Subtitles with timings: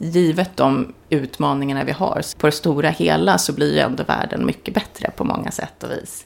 [0.00, 4.74] givet de utmaningarna vi har, på det stora hela så blir ju ändå världen mycket
[4.74, 6.24] bättre på många sätt och vis.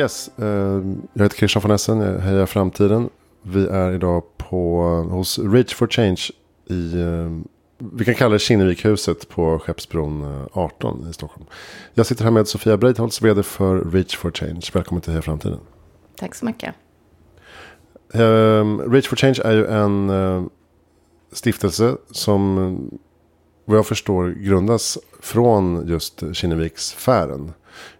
[0.00, 0.82] Yes, eh,
[1.12, 3.10] jag heter Christian von Essen, jag hejar framtiden.
[3.42, 6.20] Vi är idag på, hos Reach for Change
[6.66, 7.30] i, eh,
[7.78, 11.46] vi kan kalla det Kinnevikhuset på Skeppsbron 18 eh, i Stockholm.
[11.94, 14.62] Jag sitter här med Sofia Breitholtz, vd för Reach for Change.
[14.72, 15.60] Välkommen till Heja Framtiden.
[16.16, 16.74] Tack så mycket.
[18.92, 20.50] Reach for Change är ju en
[21.32, 23.00] stiftelse som
[23.64, 27.52] vad jag förstår grundas från just Kinnevikssfären.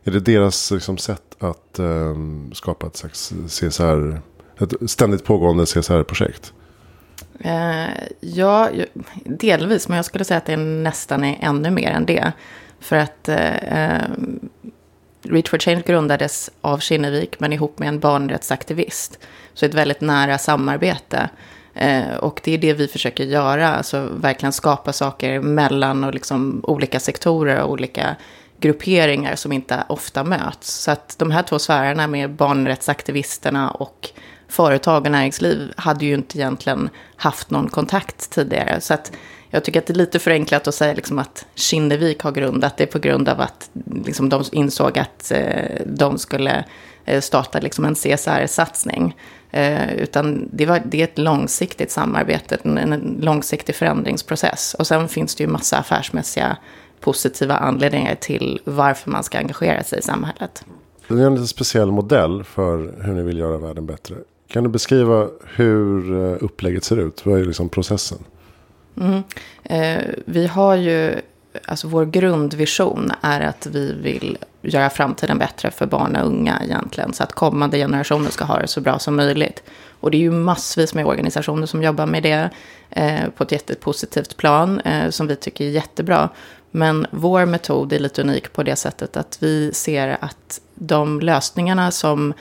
[0.05, 2.17] Är det deras liksom, sätt att eh,
[2.53, 4.21] skapa ett slags CSR,
[4.59, 6.53] ett ständigt pågående CSR-projekt?
[7.41, 7.89] Eh,
[8.21, 8.71] ja,
[9.25, 12.33] delvis, men jag skulle säga att det nästan är ännu mer än det.
[12.81, 14.49] För att eh, ehm,
[15.23, 19.19] Reach for Change grundades av Kinnevik, men ihop med en barnrättsaktivist.
[19.55, 21.31] Så ett väldigt nära samarbete.
[21.75, 26.61] Eh, och det är det vi försöker göra, alltså verkligen skapa saker mellan och liksom
[26.63, 28.17] olika sektorer och olika
[28.61, 30.75] grupperingar som inte ofta möts.
[30.75, 34.09] Så att de här två sfärerna med barnrättsaktivisterna och
[34.49, 38.81] företag och näringsliv hade ju inte egentligen haft någon kontakt tidigare.
[38.81, 39.13] Så att
[39.51, 42.87] jag tycker att det är lite förenklat att säga liksom att Kinnevik har grundat det
[42.87, 43.71] på grund av att
[44.05, 46.65] liksom de insåg att eh, de skulle
[47.05, 49.17] eh, starta liksom en CSR-satsning.
[49.51, 54.75] Eh, utan det, var, det är ett långsiktigt samarbete, en, en långsiktig förändringsprocess.
[54.75, 56.57] Och sen finns det ju massa affärsmässiga
[57.01, 60.65] positiva anledningar till varför man ska engagera sig i samhället.
[61.09, 64.15] Det är en lite speciell modell för hur ni vill göra världen bättre.
[64.49, 67.27] Kan du beskriva hur eh, upplägget ser ut?
[67.27, 68.19] Vad är liksom processen?
[68.97, 69.23] Mm.
[69.63, 71.15] Eh, vi har ju,
[71.65, 77.13] alltså vår grundvision är att vi vill göra framtiden bättre för barn och unga egentligen.
[77.13, 79.63] Så att kommande generationer ska ha det så bra som möjligt.
[80.01, 82.51] Och det är ju massvis med organisationer som jobbar med det
[82.91, 86.29] eh, på ett jättepositivt plan eh, som vi tycker är jättebra.
[86.71, 91.91] Men vår metod är lite unik på det sättet att vi ser att de lösningarna
[91.91, 92.35] som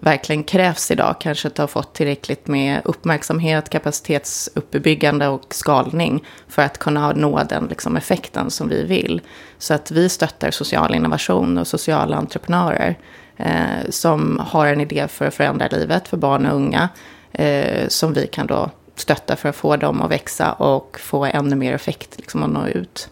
[0.00, 6.78] verkligen krävs idag kanske inte har fått tillräckligt med uppmärksamhet, kapacitetsuppbyggande och skalning för att
[6.78, 9.20] kunna nå den liksom, effekten som vi vill.
[9.58, 12.98] Så att vi stöttar social innovation och sociala entreprenörer
[13.36, 16.88] eh, som har en idé för att förändra livet för barn och unga
[17.32, 21.56] eh, som vi kan då stötta för att få dem att växa och få ännu
[21.56, 23.08] mer effekt liksom, att nå ut.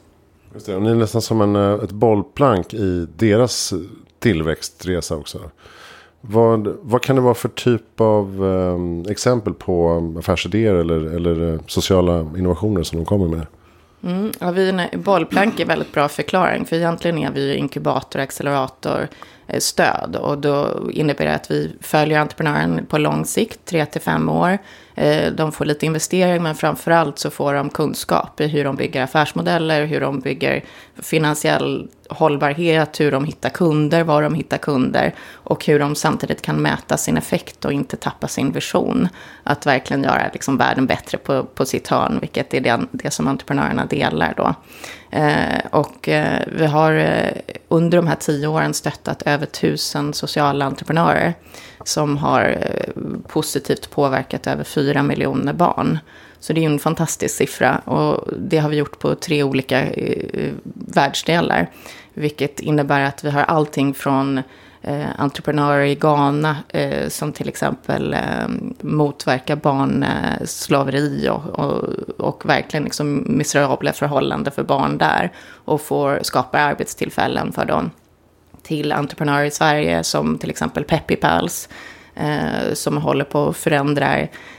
[0.54, 3.74] Just det, och ni är nästan som en, eh, ett bollplank i deras
[4.18, 5.50] tillväxtresa också.
[6.20, 11.60] Vad, vad kan det vara för typ av eh, exempel på affärsidéer eller, eller eh,
[11.66, 13.46] sociala innovationer som de kommer med?
[14.02, 16.64] Mm, ja, vi, bollplank är väldigt bra förklaring.
[16.64, 19.08] För egentligen är vi inkubator, accelerator,
[19.46, 20.16] eh, stöd.
[20.16, 24.58] Och då innebär det att vi följer entreprenören på lång sikt, tre till fem år.
[24.94, 29.02] Eh, de får lite investering, men framförallt så får de kunskap i hur de bygger
[29.02, 30.64] affärsmodeller, hur de bygger
[31.02, 36.62] finansiell hållbarhet, hur de hittar kunder, var de hittar kunder och hur de samtidigt kan
[36.62, 39.08] mäta sin effekt och inte tappa sin vision.
[39.42, 43.28] Att verkligen göra liksom världen bättre på, på sitt hörn, vilket är det, det som
[43.28, 44.54] entreprenörerna delar då.
[45.10, 47.32] Eh, och eh, vi har eh,
[47.68, 51.34] under de här tio åren stöttat över tusen sociala entreprenörer
[51.84, 52.94] som har eh,
[53.28, 55.98] positivt påverkat över fyra miljoner barn.
[56.40, 60.52] Så det är en fantastisk siffra och det har vi gjort på tre olika eh,
[60.74, 61.70] världsdelar.
[62.14, 64.42] Vilket innebär att vi har allting från
[64.82, 68.48] eh, entreprenörer i Ghana eh, som till exempel eh,
[68.80, 71.84] motverkar barnslaveri och, och,
[72.18, 75.32] och, verkligen liksom miserabla förhållanden för barn där
[75.64, 77.90] och får skapar arbetstillfällen för dem.
[78.62, 81.68] Till entreprenörer i Sverige som till exempel Peppy Pals
[82.14, 84.18] eh, som håller på att förändra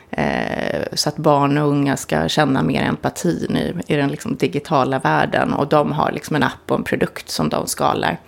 [0.10, 5.00] eh, så att barn och unga ska känna mer empati nu i den liksom digitala
[5.00, 5.54] världen.
[5.54, 8.20] Och de har liksom en app och en produkt som de skalar.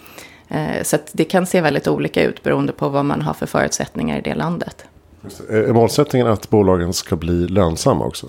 [0.47, 4.17] Eh, så det kan se väldigt olika ut beroende på vad man har för förutsättningar
[4.17, 4.85] i det landet.
[5.49, 8.27] Är målsättningen att bolagen ska bli lönsamma också?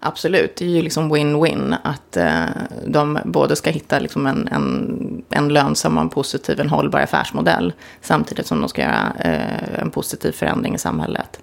[0.00, 1.76] Absolut, det är ju liksom win-win.
[1.82, 2.44] Att eh,
[2.86, 7.72] de både ska hitta liksom en, en, en lönsam och en positiv, en hållbar affärsmodell.
[8.00, 11.40] Samtidigt som de ska göra eh, en positiv förändring i samhället.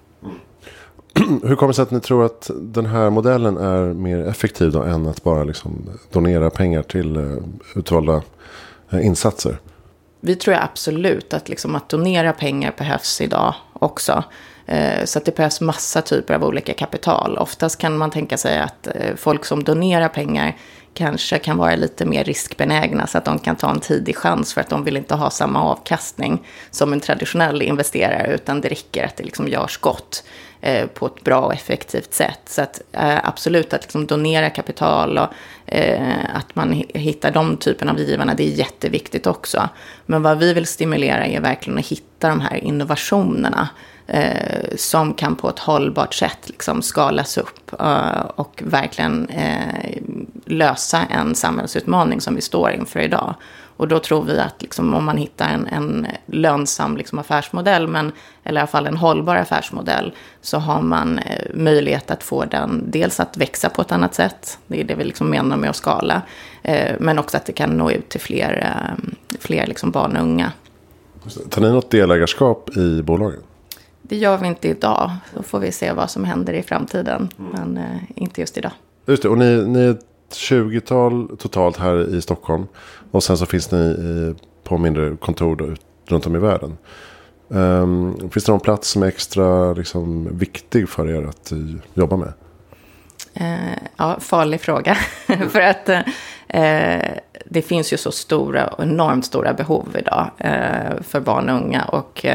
[1.42, 4.82] Hur kommer det sig att ni tror att den här modellen är mer effektiv då,
[4.82, 7.38] än att bara liksom donera pengar till uh,
[7.74, 8.22] utvalda
[8.92, 9.58] uh, insatser?
[10.24, 14.24] vi tror absolut att, liksom, att donera pengar behövs idag också.
[14.66, 17.38] Eh, så att det behövs massa typer av olika kapital.
[17.38, 20.56] Oftast kan man tänka sig att eh, folk som donerar pengar
[20.94, 24.60] kanske kan vara lite mer riskbenägna så att de kan ta en tidig chans för
[24.60, 29.16] att de vill inte ha samma avkastning som en traditionell investerare utan det räcker att
[29.16, 30.24] det liksom görs gott
[30.60, 32.40] eh, på ett bra och effektivt sätt.
[32.46, 35.28] Så att eh, absolut att liksom donera kapital och
[35.66, 39.68] eh, att man hittar de typerna av givarna, det är jätteviktigt också.
[40.06, 43.68] Men vad vi vill stimulera är verkligen att hitta de här innovationerna
[44.06, 50.02] eh, som kan på ett hållbart sätt liksom skalas upp eh, och verkligen eh,
[50.44, 53.34] lösa en samhällsutmaning som vi står inför idag.
[53.76, 58.12] Och då tror vi att liksom, om man hittar en, en lönsam liksom, affärsmodell, men,
[58.44, 62.84] eller i alla fall en hållbar affärsmodell, så har man eh, möjlighet att få den
[62.90, 65.76] dels att växa på ett annat sätt, det är det vi liksom menar med att
[65.76, 66.22] skala,
[66.62, 69.04] eh, men också att det kan nå ut till fler, eh,
[69.40, 70.52] fler liksom barn och unga.
[71.50, 73.40] Tar ni något delägarskap i bolagen?
[74.14, 75.10] Det gör vi inte idag.
[75.34, 77.28] Då får vi se vad som händer i framtiden.
[77.38, 77.50] Mm.
[77.52, 78.72] Men eh, inte just idag.
[79.06, 82.66] Just det, och ni, ni är ett 20-tal totalt här i Stockholm.
[83.10, 84.34] Och sen så finns ni i,
[84.64, 85.74] på mindre kontor då,
[86.06, 86.76] runt om i världen.
[87.48, 92.16] Um, finns det någon plats som är extra liksom, viktig för er att uh, jobba
[92.16, 92.32] med?
[93.40, 94.94] Uh, ja, farlig fråga.
[95.50, 96.00] för att uh,
[97.46, 100.30] det finns ju så stora och enormt stora behov idag
[101.00, 101.84] för barn och unga.
[101.84, 102.26] Och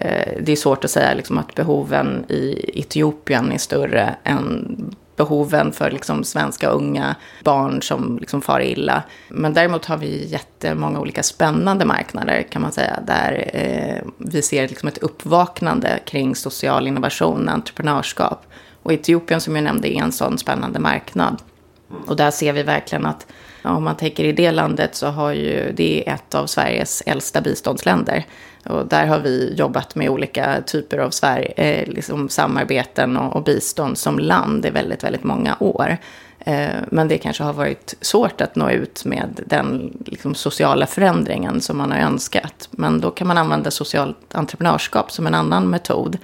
[0.00, 4.76] Eh, det är svårt att säga liksom, att behoven i Etiopien är större än
[5.16, 9.02] behoven för liksom, svenska unga barn som liksom, far illa.
[9.28, 13.00] Men däremot har vi jättemånga olika spännande marknader kan man säga.
[13.06, 18.46] Där eh, vi ser liksom, ett uppvaknande kring social innovation och entreprenörskap.
[18.82, 21.42] Och Etiopien som jag nämnde är en sån spännande marknad.
[21.90, 22.02] Mm.
[22.02, 23.26] Och där ser vi verkligen att
[23.62, 27.40] om man tänker i det landet så har ju det är ett av Sveriges äldsta
[27.40, 28.24] biståndsländer.
[28.64, 33.44] Och där har vi jobbat med olika typer av Sverige, eh, liksom samarbeten och, och,
[33.44, 35.96] bistånd som land i väldigt, väldigt många år.
[36.38, 41.60] Eh, men det kanske har varit svårt att nå ut med den liksom, sociala förändringen
[41.60, 42.68] som man har önskat.
[42.70, 46.18] Men då kan man använda socialt entreprenörskap som en annan metod.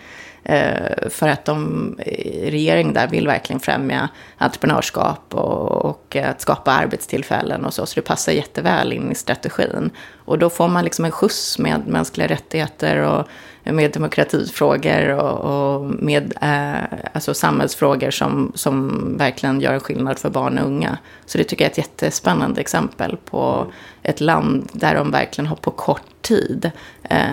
[0.48, 1.94] Eh, för att de,
[2.42, 4.08] regeringen där vill verkligen främja
[4.38, 7.86] entreprenörskap och, och, att skapa arbetstillfällen och så.
[7.86, 9.90] Så det passar jätteväl in i strategin.
[10.24, 13.28] Och då får man liksom en skjuts med mänskliga rättigheter och
[13.74, 20.30] med demokratifrågor och, och med eh, alltså samhällsfrågor som, som verkligen gör en skillnad för
[20.30, 20.98] barn och unga.
[21.26, 23.66] Så det tycker jag är ett jättespännande exempel på
[24.02, 26.70] ett land där de verkligen har på kort tid
[27.02, 27.26] eh,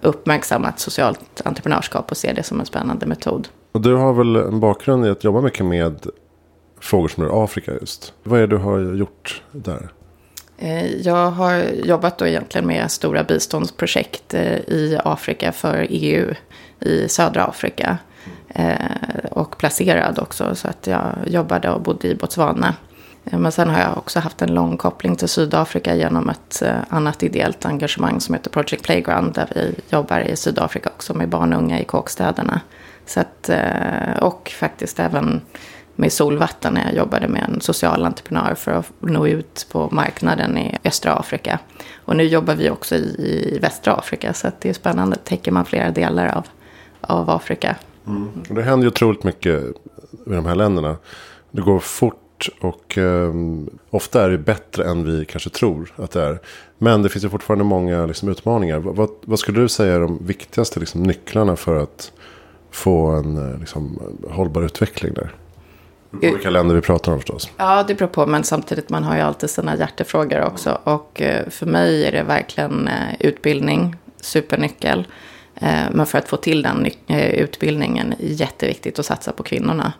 [0.00, 3.48] uppmärksammat socialt entreprenörskap och ser det som en spännande metod.
[3.72, 6.06] Och du har väl en bakgrund i att jobba mycket med
[6.80, 8.12] frågor som rör Afrika just.
[8.22, 9.88] Vad är det du har gjort där?
[10.58, 16.34] Eh, jag har jobbat då egentligen med stora biståndsprojekt eh, i Afrika för EU
[16.80, 17.98] i södra Afrika.
[18.48, 18.74] Eh,
[19.30, 22.74] och placerad också, så att jag jobbade och bodde i Botswana.
[23.32, 26.76] Eh, men sen har jag också haft en lång koppling till Sydafrika genom ett eh,
[26.88, 29.34] annat ideellt engagemang som heter Project Playground.
[29.34, 32.60] Där vi jobbar i Sydafrika också med barn och unga i kåkstäderna.
[33.06, 35.40] Så att, eh, och faktiskt även
[35.96, 40.58] med Solvatten när jag jobbade med en social entreprenör för att nå ut på marknaden
[40.58, 41.58] i östra Afrika.
[42.04, 45.16] Och nu jobbar vi också i, västra Afrika så det är spännande.
[45.16, 46.46] Täcker man flera delar av,
[47.00, 47.76] av Afrika.
[48.06, 48.28] Mm.
[48.48, 49.62] Det händer ju otroligt mycket
[50.26, 50.96] i de här länderna.
[51.50, 52.27] Det går fort
[52.60, 53.34] och eh,
[53.90, 56.40] ofta är det bättre än vi kanske tror att det är.
[56.78, 58.78] Men det finns ju fortfarande många liksom, utmaningar.
[58.78, 62.12] Vad, vad, skulle du säga är de viktigaste liksom, nycklarna för att
[62.70, 65.34] få en eh, liksom, hållbar utveckling där?
[66.10, 67.50] Vilka länder vi pratar om förstås.
[67.56, 68.26] Ja, det beror på.
[68.26, 70.78] Men samtidigt, man har ju alltid sina hjärtefrågor också.
[70.84, 75.06] Och eh, för mig är det verkligen eh, utbildning, supernyckel.
[75.90, 79.92] Men för att få till den utbildningen jätteviktigt att satsa på kvinnorna.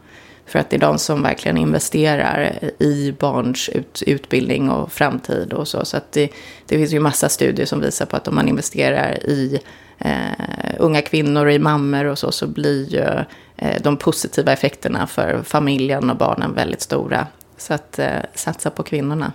[0.48, 5.68] För att det är de som verkligen investerar i barns ut, utbildning och framtid och
[5.68, 5.84] så.
[5.84, 6.30] Så att det,
[6.66, 9.60] det finns ju massa studier som visar på att om man investerar i
[9.98, 13.24] eh, unga kvinnor och i mammor och så, så blir ju
[13.56, 17.26] eh, de positiva effekterna för familjen och barnen väldigt stora.
[17.56, 19.32] Så att eh, satsa på kvinnorna.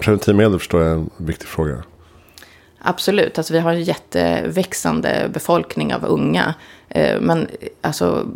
[0.00, 1.82] Preventivmedel förstår jag är en viktig fråga.
[2.86, 6.54] Absolut, alltså vi har en jätteväxande befolkning av unga.
[6.88, 7.48] Eh, men
[7.80, 8.26] alltså,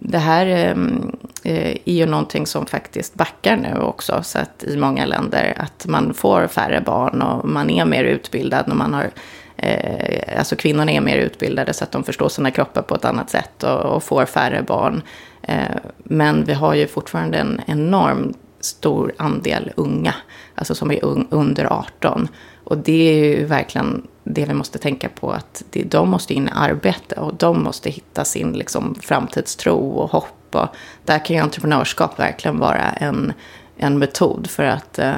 [0.00, 1.15] det här ehm, eh,
[1.46, 4.22] Eh, är ju någonting som faktiskt backar nu också.
[4.22, 8.70] Så att i många länder att man får färre barn och man är mer utbildad
[8.70, 9.10] och man har
[9.56, 13.30] eh, alltså kvinnorna är mer utbildade så att de förstår sina kroppar på ett annat
[13.30, 15.02] sätt och, och får färre barn.
[15.42, 20.14] Eh, men vi har ju fortfarande en enorm stor andel unga,
[20.54, 22.28] alltså som är un, under 18.
[22.64, 26.48] Och det är ju verkligen det vi måste tänka på, att det, de måste in
[26.48, 30.35] i arbete och de måste hitta sin liksom, framtidstro och hopp.
[30.54, 30.68] Och
[31.04, 33.32] där kan ju entreprenörskap verkligen vara en,
[33.76, 35.14] en metod för att eh,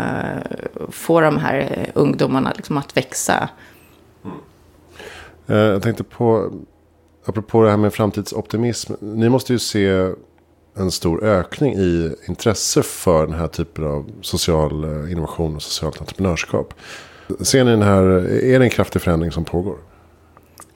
[0.91, 3.49] få de här ungdomarna liksom, att växa.
[4.25, 4.37] Mm.
[5.73, 6.53] Jag tänkte på,
[7.25, 10.13] apropå det här med framtidsoptimism, ni måste ju se
[10.79, 16.01] en stor ökning i intresse för den här typen av social eh, innovation och socialt
[16.01, 16.75] entreprenörskap.
[17.41, 18.03] Ser ni den här,
[18.45, 19.77] är det en kraftig förändring som pågår?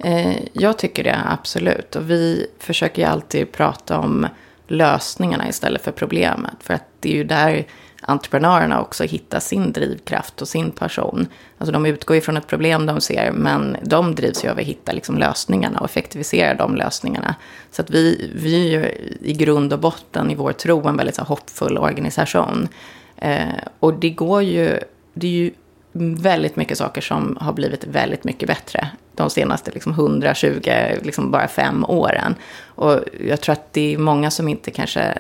[0.03, 1.97] Eh, jag tycker det, absolut.
[1.97, 4.27] Och vi försöker ju alltid prata om
[4.67, 6.55] lösningarna istället för problemet.
[6.61, 7.67] För att det är ju där
[8.01, 11.27] entreprenörerna också hittar sin drivkraft och sin passion.
[11.59, 14.65] Alltså de utgår ju från ett problem de ser, men de drivs ju av att
[14.65, 17.35] hitta liksom lösningarna och effektivisera de lösningarna.
[17.71, 18.87] Så att vi, vi är ju
[19.21, 22.69] i grund och botten i vår tro en väldigt så hoppfull organisation.
[23.17, 24.81] Eh, och det går ju,
[25.15, 25.51] det är ju
[25.93, 30.61] väldigt mycket saker som har blivit väldigt mycket bättre de senaste liksom 120,
[31.03, 32.35] liksom bara fem åren.
[32.65, 35.19] Och jag tror att det är många som inte kanske,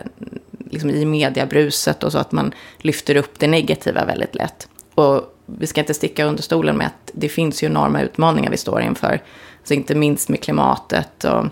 [0.70, 4.68] liksom i mediebruset och så, att man lyfter upp det negativa väldigt lätt.
[4.94, 8.56] Och vi ska inte sticka under stolen med att det finns ju enorma utmaningar vi
[8.56, 9.20] står inför.
[9.58, 11.46] Alltså inte minst med klimatet och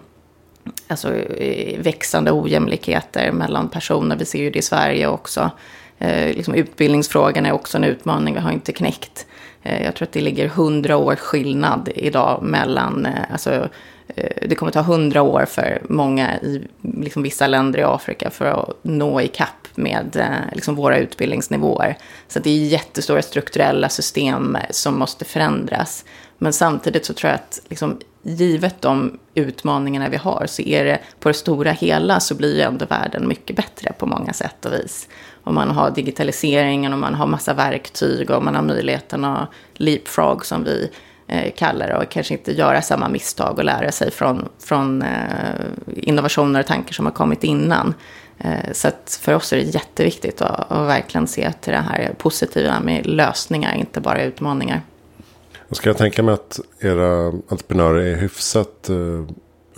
[0.88, 1.12] alltså,
[1.78, 4.16] växande ojämlikheter mellan personer.
[4.16, 5.50] Vi ser ju det i Sverige också.
[5.99, 9.26] Eh, liksom utbildningsfrågan är också en utmaning vi har inte knäckt.
[9.62, 13.69] Eh, jag tror att det ligger hundra års skillnad idag mellan, eh, alltså,
[14.09, 18.45] eh, det kommer ta hundra år för många i liksom vissa länder i Afrika för
[18.45, 21.97] att nå ikapp med liksom våra utbildningsnivåer.
[22.29, 26.05] Så det är jättestora strukturella system som måste förändras.
[26.38, 30.99] Men samtidigt så tror jag att liksom, givet de utmaningarna vi har så är det
[31.21, 34.73] på det stora hela så blir ju ändå världen mycket bättre på många sätt och
[34.73, 35.09] vis.
[35.44, 40.47] Om man har digitaliseringen och man har massa verktyg och man har möjligheten att leapfrog
[40.47, 40.90] som vi
[41.26, 45.09] eh, kallar det och kanske inte göra samma misstag och lära sig från, från eh,
[45.97, 47.94] innovationer och tankar som har kommit innan.
[48.38, 52.14] Eh, så att för oss är det jätteviktigt att, att verkligen se till det här
[52.18, 54.82] positiva med lösningar, inte bara utmaningar.
[55.68, 58.97] Och ska jag tänka mig att era entreprenörer är hyfsat eh,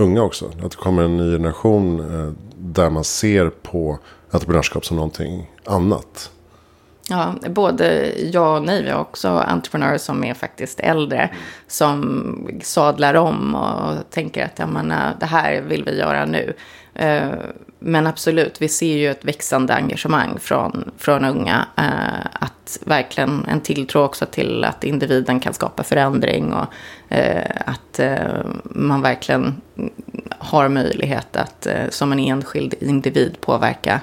[0.03, 0.47] unga också?
[0.47, 3.99] Att det kommer en ny generation eh, där man ser på
[4.31, 6.31] entreprenörskap som någonting annat?
[7.09, 8.83] Ja, både ja och nej.
[8.83, 11.31] Vi har också entreprenörer som är faktiskt äldre.
[11.67, 16.55] Som sadlar om och tänker att ja, eh, det här vill vi göra nu.
[16.95, 17.33] Eh,
[17.79, 21.67] men absolut, vi ser ju ett växande engagemang från, från unga.
[21.77, 26.53] Eh, att verkligen en tilltro också till att individen kan skapa förändring.
[26.53, 26.67] Och
[27.09, 29.61] eh, att eh, man verkligen
[30.39, 34.01] har möjlighet att eh, som en enskild individ påverka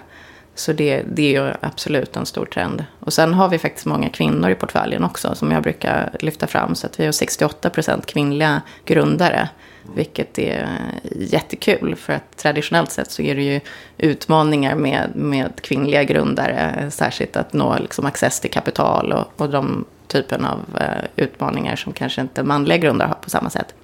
[0.60, 2.86] så det, det är ju absolut en stor trend.
[3.00, 6.76] Och sen har vi faktiskt många kvinnor i portföljen också, som jag brukar lyfta fram.
[6.76, 9.50] Så att vi har 68 procent kvinnliga grundare,
[9.96, 10.68] vilket är
[11.16, 11.96] jättekul.
[11.96, 13.60] För att traditionellt sett så är det ju
[13.98, 19.86] utmaningar med, med kvinnliga grundare, särskilt att nå liksom access till kapital och, och de
[20.08, 23.76] typen av eh, utmaningar som kanske inte manliga grundare har på samma sätt.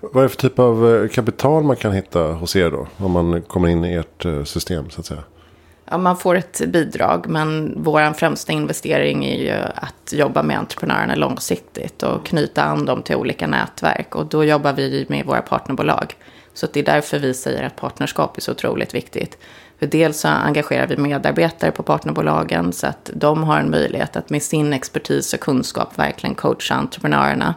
[0.00, 2.86] Vad är det för typ av eh, kapital man kan hitta hos er då?
[2.96, 5.22] Om man kommer in i ert eh, system så att säga.
[5.90, 11.14] Ja, man får ett bidrag, men vår främsta investering är ju att jobba med entreprenörerna
[11.14, 14.14] långsiktigt och knyta an dem till olika nätverk.
[14.14, 16.16] Och då jobbar vi med våra partnerbolag.
[16.54, 19.38] Så det är därför vi säger att partnerskap är så otroligt viktigt.
[19.78, 24.30] För dels så engagerar vi medarbetare på partnerbolagen så att de har en möjlighet att
[24.30, 27.54] med sin expertis och kunskap verkligen coacha entreprenörerna.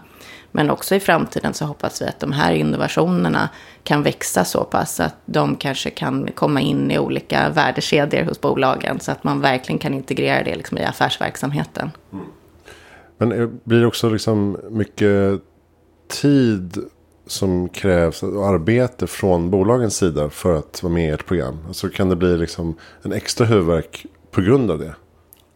[0.57, 3.49] Men också i framtiden så hoppas vi att de här innovationerna
[3.83, 8.99] kan växa så pass att de kanske kan komma in i olika värdekedjor hos bolagen.
[8.99, 11.91] Så att man verkligen kan integrera det liksom i affärsverksamheten.
[12.13, 12.25] Mm.
[13.17, 15.41] Men eh, blir det också liksom mycket
[16.07, 16.77] tid
[17.27, 21.57] som krävs och arbete från bolagens sida för att vara med i ert program?
[21.67, 24.95] Alltså kan det bli liksom en extra huvudvärk på grund av det?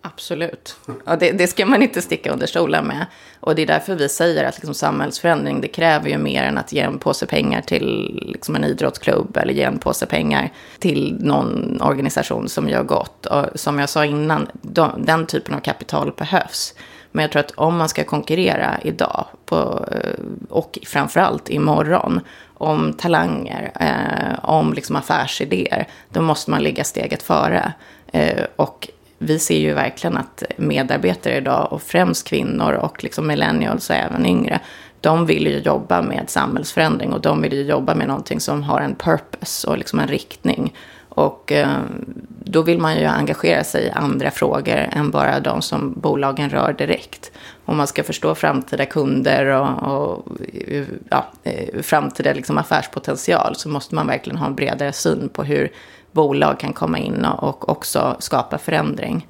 [0.03, 0.75] Absolut.
[1.05, 3.05] Och det, det, ska man inte sticka under stolen med.
[3.39, 6.73] Och det är därför vi säger att liksom samhällsförändring, det kräver ju mer än att
[6.73, 11.81] ge en påse pengar till liksom en idrottsklubb eller ge en påse pengar till någon
[11.81, 13.25] organisation som gör gott.
[13.25, 16.73] Och som jag sa innan, de, den typen av kapital behövs.
[17.11, 22.19] Men jag tror att om man ska konkurrera idag på, eh, och framförallt imorgon
[22.53, 27.73] om talanger, eh, om liksom affärsidéer, då måste man ligga steget före.
[28.11, 28.89] Eh, och
[29.23, 34.25] vi ser ju verkligen att medarbetare idag, och främst kvinnor och liksom millennials och även
[34.25, 34.59] yngre,
[35.01, 38.81] de vill ju jobba med samhällsförändring och de vill ju jobba med någonting som har
[38.81, 40.73] en purpose och liksom en riktning.
[41.09, 41.67] Och eh,
[42.43, 46.73] då vill man ju engagera sig i andra frågor än bara de som bolagen rör
[46.73, 47.31] direkt.
[47.65, 50.27] Om man ska förstå framtida kunder och, och
[51.09, 55.71] ja, eh, framtida liksom affärspotential så måste man verkligen ha en bredare syn på hur
[56.11, 59.27] bolag kan komma in och också skapa förändring.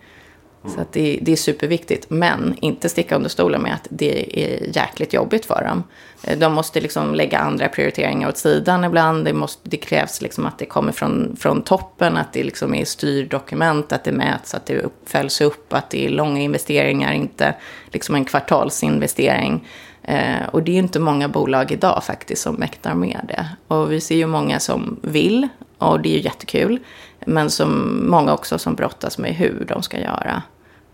[0.67, 2.09] Så att det, det, är superviktigt.
[2.09, 5.83] Men inte sticka under stolen med att det är jäkligt jobbigt för dem.
[6.23, 9.25] Eh, de måste liksom lägga andra prioriteringar åt sidan ibland.
[9.25, 12.85] Det, måste, det krävs liksom att det kommer från, från toppen, att det liksom är
[12.85, 17.55] styrdokument, att det mäts, att det följs upp, att det är långa investeringar, inte
[17.91, 19.67] liksom en kvartalsinvestering.
[20.03, 23.45] Eh, och det är inte många bolag idag faktiskt som mäktar med det.
[23.75, 25.47] Och vi ser ju många som vill,
[25.89, 26.79] och det är ju jättekul.
[27.25, 30.43] Men som många också som brottas med hur de ska göra.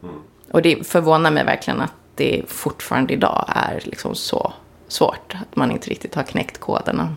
[0.03, 0.15] Mm.
[0.51, 4.53] Och det förvånar mig verkligen att det fortfarande idag är liksom så
[4.87, 5.35] svårt.
[5.41, 7.15] Att man inte riktigt har knäckt koderna.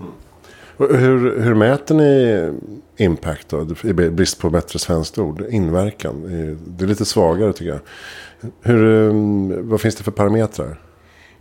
[0.00, 0.12] Mm.
[1.00, 2.52] Hur, hur mäter ni
[2.96, 3.66] impact då?
[3.82, 5.44] I brist på bättre svenskt ord.
[5.50, 6.22] Inverkan.
[6.66, 7.80] Det är lite svagare tycker jag.
[8.60, 10.80] Hur, um, vad finns det för parametrar?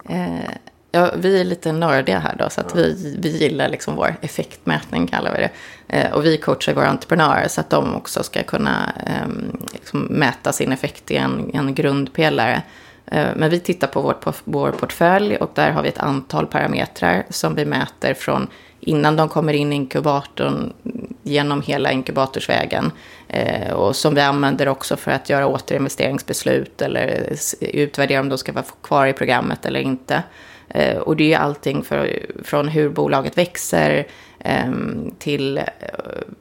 [0.10, 0.50] Eh,
[0.96, 5.08] Ja, vi är lite nördiga här då, så att vi, vi gillar liksom vår effektmätning,
[5.08, 5.50] kallar vi det.
[5.88, 9.28] Eh, och vi coachar våra entreprenörer så att de också ska kunna eh,
[9.74, 12.62] liksom mäta sin effekt i en, en grundpelare.
[13.06, 16.48] Eh, men vi tittar på vårt, på vår portfölj och där har vi ett antal
[16.48, 18.48] parametrar som vi mäter från
[18.80, 20.74] innan de kommer in i inkubatorn
[21.24, 22.92] genom hela inkubatorsvägen.
[23.28, 28.52] Eh, och som vi använder också för att göra återinvesteringsbeslut eller utvärdera om de ska
[28.52, 30.24] vara kvar i programmet eller inte.
[30.70, 34.08] Eh, och det är allting för, från hur bolaget växer
[34.40, 35.64] ehm, till eh,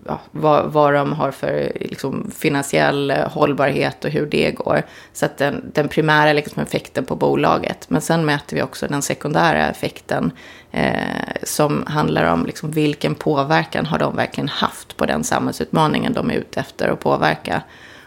[0.06, 4.82] ja, vad, vad de har för liksom, finansiell eh, hållbarhet och hur det går.
[5.12, 7.90] Så att den, den primära liksom, effekten på bolaget.
[7.90, 10.30] Men sen mäter vi också den sekundära effekten
[10.72, 10.92] eh,
[11.42, 16.34] som handlar om liksom, vilken påverkan har de verkligen haft på den samhällsutmaningen de är
[16.34, 17.62] ute efter att påverka.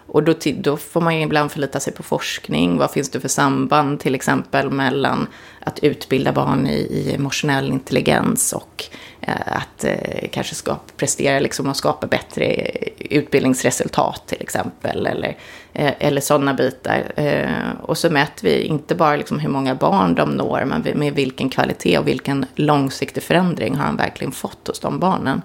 [0.07, 2.77] Och då, då får man ibland förlita sig på forskning.
[2.77, 5.27] Vad finns det för samband till exempel mellan
[5.59, 8.83] att utbilda barn i, i emotionell intelligens och
[9.21, 15.05] eh, att eh, kanske skapa, prestera liksom och skapa bättre eh, utbildningsresultat till exempel.
[15.05, 15.37] Eller,
[15.73, 17.11] eh, eller sådana bitar.
[17.15, 21.13] Eh, och så mäter vi inte bara liksom hur många barn de når, men med
[21.13, 25.41] vilken kvalitet och vilken långsiktig förändring har de verkligen fått hos de barnen.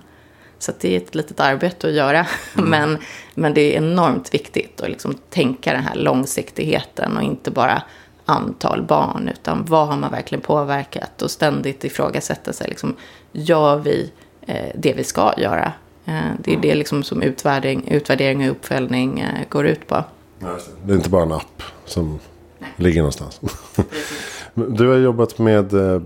[0.62, 2.26] Så det är ett litet arbete att göra.
[2.58, 2.70] Mm.
[2.70, 2.98] Men,
[3.34, 7.82] men det är enormt viktigt att liksom tänka den här långsiktigheten och inte bara
[8.24, 9.28] antal barn.
[9.28, 11.22] Utan vad har man verkligen påverkat?
[11.22, 12.68] Och ständigt ifrågasätta sig.
[12.68, 12.96] Liksom,
[13.32, 14.12] gör vi
[14.46, 15.72] eh, det vi ska göra?
[16.04, 16.60] Eh, det är mm.
[16.60, 20.04] det liksom som utvärdering, utvärdering och uppföljning eh, går ut på.
[20.84, 22.18] Det är inte bara en app som
[22.58, 22.70] Nej.
[22.76, 23.40] ligger någonstans.
[24.54, 25.98] du har jobbat med eh,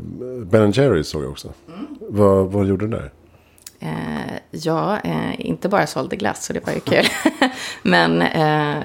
[0.43, 1.49] Ben Jerrys såg jag också.
[1.69, 1.87] Mm.
[2.01, 3.13] Vad, vad gjorde du där?
[4.51, 7.07] Ja, eh, inte bara sålde glass, så det var ju kul.
[7.83, 8.83] men, eh,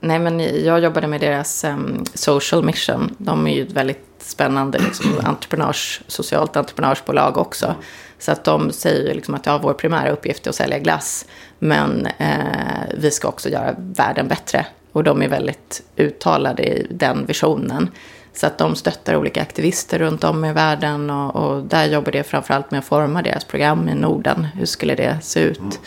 [0.00, 3.14] nej, men jag jobbade med deras um, social mission.
[3.18, 7.74] De är ju ett väldigt spännande liksom, entreprenörs, socialt entreprenörsbolag också.
[8.18, 11.26] Så att de säger liksom att ja, vår primära uppgift är att sälja glass.
[11.58, 14.66] Men eh, vi ska också göra världen bättre.
[14.92, 17.90] Och de är väldigt uttalade i den visionen.
[18.32, 22.22] Så att de stöttar olika aktivister runt om i världen och, och där jobbar det
[22.22, 24.44] framförallt med att forma deras program i Norden.
[24.44, 25.80] Hur skulle det se ut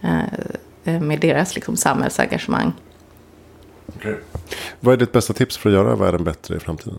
[0.00, 0.26] mm.
[0.84, 2.72] eh, med deras liksom, samhällsengagemang?
[3.96, 4.14] Okay.
[4.80, 6.98] Vad är ditt bästa tips för att göra världen bättre i framtiden?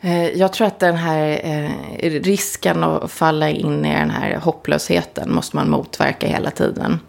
[0.00, 5.34] Eh, jag tror att den här eh, risken att falla in i den här hopplösheten
[5.34, 7.00] måste man motverka hela tiden.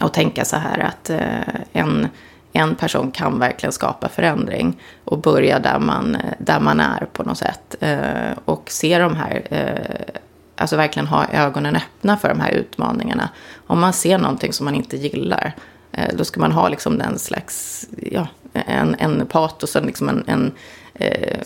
[0.00, 2.08] Och tänka så här att eh, en
[2.56, 7.38] en person kan verkligen skapa förändring och börja där man, där man är på något
[7.38, 7.76] sätt.
[7.80, 10.20] Eh, och se de här, eh,
[10.56, 13.28] alltså verkligen ha ögonen öppna för de här utmaningarna.
[13.66, 15.52] Om man ser någonting som man inte gillar,
[15.92, 20.24] eh, då ska man ha liksom den slags, ja, en, en patos, en, liksom en,
[20.26, 20.52] en
[20.94, 21.38] eh,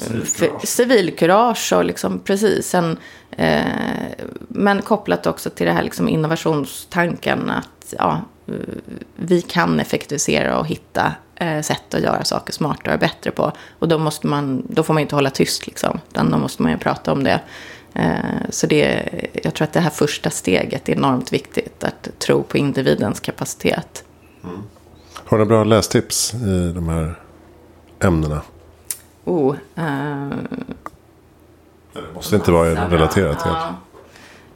[0.62, 2.98] civilkurage och liksom precis en,
[3.30, 3.62] eh,
[4.48, 8.22] men kopplat också till det här liksom innovationstanken att ja,
[9.16, 13.52] vi kan effektivisera och hitta eh, sätt att göra saker smartare och bättre på.
[13.78, 16.00] Och då, måste man, då får man inte hålla tyst, liksom.
[16.10, 17.40] utan då måste man ju prata om det.
[17.94, 19.08] Eh, så det,
[19.42, 24.04] jag tror att det här första steget är enormt viktigt, att tro på individens kapacitet.
[24.44, 24.62] Mm.
[25.14, 27.14] Har du bra lästips i de här
[28.00, 28.42] ämnena?
[29.24, 30.30] Oh, uh,
[31.92, 33.38] det måste inte vara relaterat.
[33.44, 33.74] Ja.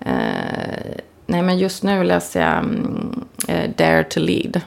[0.07, 3.25] Uh, nej, men just nu läser jag um,
[3.77, 4.61] Dare to Lead.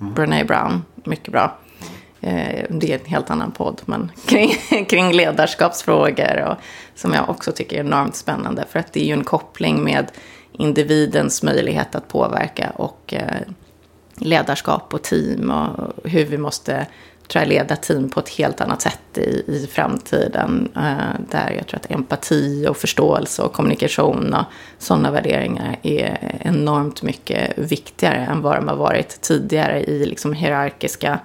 [0.00, 0.14] Mm.
[0.14, 1.58] Brené Brown, mycket bra.
[2.20, 6.44] eh, det är en helt annan podd, men kring, kring ledarskapsfrågor.
[6.48, 6.56] Och,
[6.94, 8.64] som jag också tycker är enormt spännande.
[8.70, 10.12] För att det är ju en koppling med
[10.52, 13.40] individens möjlighet att påverka och eh,
[14.16, 16.86] ledarskap och team och hur vi måste
[17.28, 20.68] tror jag, leda team på ett helt annat sätt i, i framtiden.
[20.76, 24.44] Eh, där jag tror att empati och förståelse och kommunikation och
[24.78, 31.20] sådana värderingar är enormt mycket viktigare än vad de har varit tidigare i liksom hierarkiska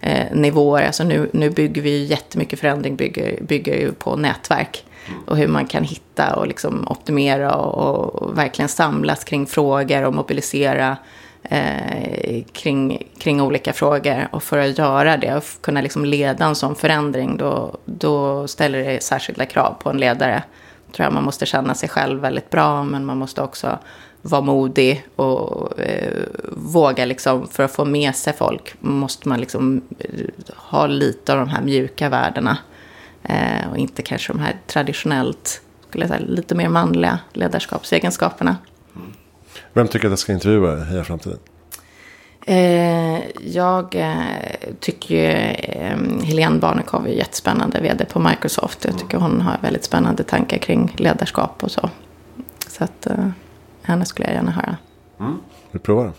[0.00, 0.86] eh, nivåer.
[0.86, 4.84] Alltså nu, nu bygger vi ju jättemycket förändring bygger, bygger ju på nätverk.
[5.26, 10.14] Och hur man kan hitta och liksom optimera och, och verkligen samlas kring frågor och
[10.14, 10.96] mobilisera
[11.42, 14.28] eh, kring, kring olika frågor.
[14.32, 18.84] Och för att göra det och kunna liksom leda en sån förändring då, då ställer
[18.84, 20.42] det särskilda krav på en ledare.
[20.92, 23.78] tror jag man måste känna sig själv väldigt bra men man måste också
[24.22, 29.82] vara modig och eh, våga liksom, för att få med sig folk måste man liksom
[29.98, 30.26] eh,
[30.56, 32.58] ha lite av de här mjuka värdena.
[33.22, 38.56] Eh, och inte kanske de här traditionellt, skulle jag säga, lite mer manliga ledarskapsegenskaperna.
[39.72, 41.38] Vem tycker att jag ska intervjua i Heja Framtiden?
[42.46, 48.84] Eh, jag eh, tycker ju eh, Helene Barnekow är jättespännande vd på Microsoft.
[48.84, 51.90] Jag tycker hon har väldigt spännande tankar kring ledarskap och så.
[52.68, 53.28] Så att eh,
[53.82, 54.76] henne skulle jag gärna höra.
[55.20, 55.38] Mm.
[55.70, 56.12] Vi provar.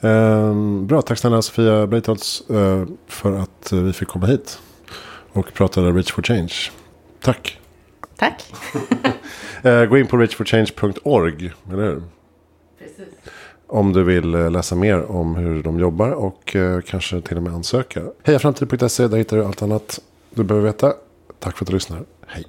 [0.00, 4.58] Eh, bra, tack snälla Sofia Breitholtz eh, för att vi fick komma hit.
[5.32, 6.54] Och prata Reach for Change.
[7.20, 7.58] Tack.
[8.16, 8.44] Tack.
[9.62, 12.02] eh, gå in på reachforchange.org, eller hur?
[13.04, 13.32] Precis.
[13.66, 17.42] Om du vill eh, läsa mer om hur de jobbar och eh, kanske till och
[17.42, 18.02] med ansöka.
[18.22, 20.92] Hejaframtid.se, där hittar du allt annat du behöver veta.
[21.38, 22.02] Tack för att du lyssnar.
[22.26, 22.44] Hej.